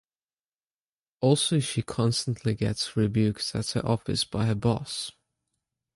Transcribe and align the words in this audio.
Also 1.19 1.59
she 1.59 1.83
constantly 1.83 2.55
gets 2.55 2.97
rebuked 2.97 3.51
at 3.53 3.69
her 3.73 3.85
office 3.85 4.23
by 4.23 4.47
her 4.47 4.55
boss. 4.55 5.11